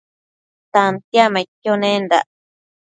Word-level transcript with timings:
Tantiacmaidquio 0.73 1.73
nendac 1.81 2.25